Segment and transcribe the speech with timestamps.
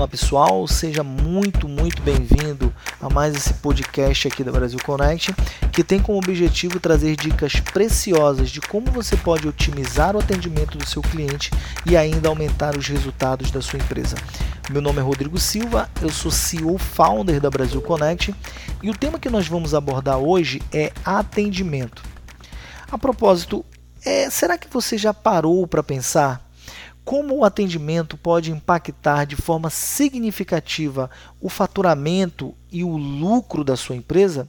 [0.00, 5.34] Olá pessoal, seja muito, muito bem-vindo a mais esse podcast aqui da Brasil Connect,
[5.70, 10.86] que tem como objetivo trazer dicas preciosas de como você pode otimizar o atendimento do
[10.86, 11.50] seu cliente
[11.84, 14.16] e ainda aumentar os resultados da sua empresa.
[14.70, 18.34] Meu nome é Rodrigo Silva, eu sou CEO founder da Brasil Connect
[18.82, 22.02] e o tema que nós vamos abordar hoje é atendimento.
[22.90, 23.66] A propósito,
[24.02, 26.49] é, será que você já parou para pensar
[27.10, 31.10] como o atendimento pode impactar de forma significativa
[31.40, 34.48] o faturamento e o lucro da sua empresa?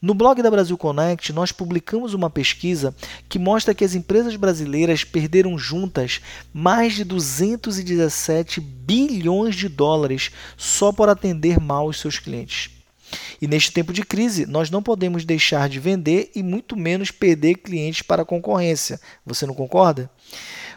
[0.00, 2.94] No blog da Brasil Connect, nós publicamos uma pesquisa
[3.28, 6.20] que mostra que as empresas brasileiras perderam juntas
[6.54, 12.70] mais de 217 bilhões de dólares só por atender mal os seus clientes.
[13.42, 17.56] E neste tempo de crise, nós não podemos deixar de vender e muito menos perder
[17.56, 19.00] clientes para a concorrência.
[19.26, 20.08] Você não concorda?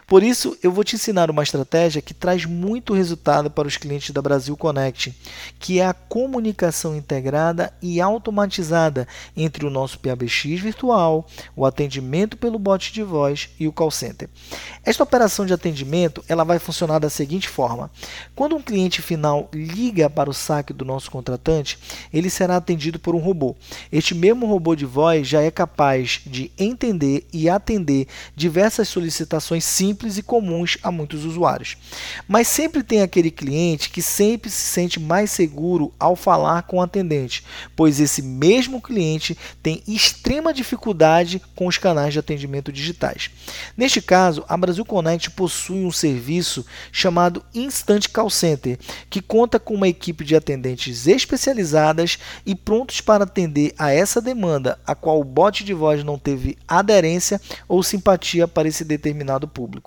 [0.06, 4.10] Por isso, eu vou te ensinar uma estratégia que traz muito resultado para os clientes
[4.10, 5.14] da Brasil Connect,
[5.58, 12.58] que é a comunicação integrada e automatizada entre o nosso PABX virtual, o atendimento pelo
[12.58, 14.28] bot de voz e o call center.
[14.84, 17.90] Esta operação de atendimento ela vai funcionar da seguinte forma:
[18.34, 21.78] quando um cliente final liga para o saque do nosso contratante,
[22.12, 23.56] ele será atendido por um robô.
[23.90, 29.93] Este mesmo robô de voz já é capaz de entender e atender diversas solicitações simples
[29.94, 31.76] simples e comuns a muitos usuários.
[32.26, 36.82] Mas sempre tem aquele cliente que sempre se sente mais seguro ao falar com o
[36.82, 37.44] atendente,
[37.76, 43.30] pois esse mesmo cliente tem extrema dificuldade com os canais de atendimento digitais.
[43.76, 49.74] Neste caso, a Brasil Connect possui um serviço chamado Instant Call Center, que conta com
[49.74, 55.24] uma equipe de atendentes especializadas e prontos para atender a essa demanda, a qual o
[55.24, 59.83] bot de voz não teve aderência ou simpatia para esse determinado público.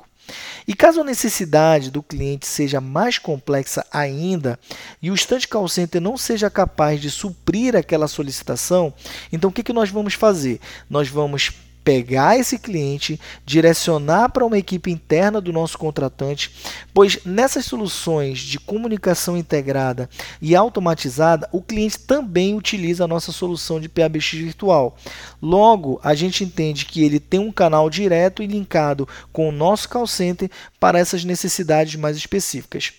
[0.67, 4.59] E caso a necessidade do cliente seja mais complexa ainda
[5.01, 8.93] e o estante call center não seja capaz de suprir aquela solicitação,
[9.31, 10.59] então o que, que nós vamos fazer?
[10.89, 11.51] Nós vamos
[11.87, 16.51] pegar esse cliente, direcionar para uma equipe interna do nosso contratante,
[16.93, 20.09] pois nessas soluções de comunicação integrada
[20.41, 24.97] e automatizada, o cliente também utiliza a nossa solução de PABX virtual.
[25.41, 29.87] Logo, a gente entende que ele tem um canal direto e linkado com o nosso
[29.87, 32.91] call center para essas necessidades mais específicas.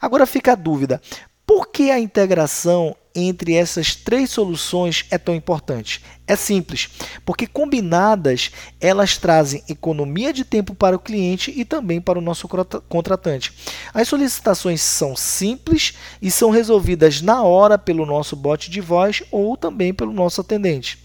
[0.00, 1.00] Agora fica a dúvida:
[1.46, 6.02] por que a integração entre essas três soluções é tão importante?
[6.26, 6.88] É simples,
[7.24, 8.50] porque combinadas
[8.80, 12.48] elas trazem economia de tempo para o cliente e também para o nosso
[12.88, 13.52] contratante.
[13.92, 19.56] As solicitações são simples e são resolvidas na hora pelo nosso bot de voz ou
[19.56, 20.98] também pelo nosso atendente.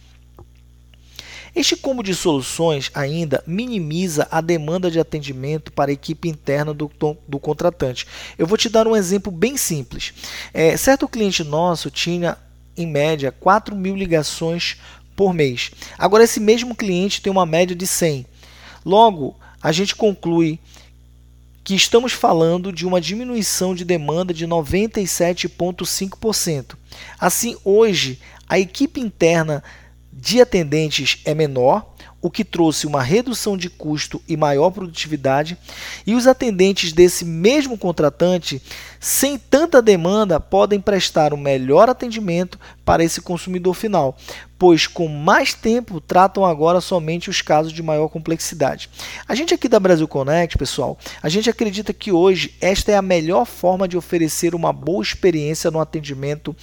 [1.57, 6.91] Este combo de soluções ainda minimiza a demanda de atendimento para a equipe interna do,
[7.27, 8.05] do contratante.
[8.37, 10.13] Eu vou te dar um exemplo bem simples.
[10.53, 12.37] É, certo cliente nosso tinha,
[12.77, 14.77] em média, 4 mil ligações
[15.15, 15.71] por mês.
[15.97, 18.27] Agora, esse mesmo cliente tem uma média de 100.
[18.85, 20.59] Logo, a gente conclui
[21.63, 26.75] que estamos falando de uma diminuição de demanda de 97,5%.
[27.19, 29.63] Assim, hoje, a equipe interna
[30.19, 35.55] de atendentes é menor, o que trouxe uma redução de custo e maior produtividade,
[36.05, 38.59] e os atendentes desse mesmo contratante,
[38.99, 44.15] sem tanta demanda, podem prestar um melhor atendimento para esse consumidor final,
[44.57, 48.89] pois com mais tempo tratam agora somente os casos de maior complexidade.
[49.27, 53.01] A gente aqui da Brasil Connect, pessoal, a gente acredita que hoje esta é a
[53.01, 56.55] melhor forma de oferecer uma boa experiência no atendimento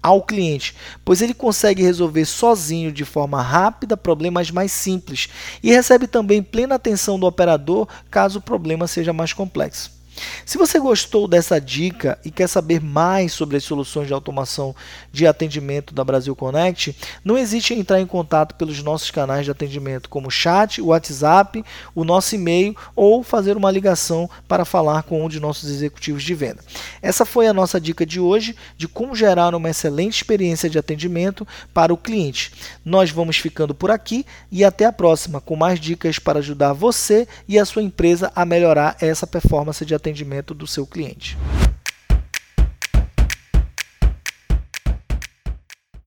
[0.00, 5.28] ao cliente, pois ele consegue resolver sozinho de forma rápida problemas mais simples
[5.64, 10.01] e recebe também plena atenção do operador caso o problema seja mais complexo.
[10.44, 14.76] Se você gostou dessa dica e quer saber mais sobre as soluções de automação
[15.10, 19.50] de atendimento da Brasil Connect, não hesite em entrar em contato pelos nossos canais de
[19.50, 21.64] atendimento, como o chat, o WhatsApp,
[21.94, 26.34] o nosso e-mail ou fazer uma ligação para falar com um de nossos executivos de
[26.34, 26.62] venda.
[27.00, 31.46] Essa foi a nossa dica de hoje de como gerar uma excelente experiência de atendimento
[31.72, 32.52] para o cliente.
[32.84, 37.26] Nós vamos ficando por aqui e até a próxima com mais dicas para ajudar você
[37.48, 41.38] e a sua empresa a melhorar essa performance de atendimento atendimento do seu cliente.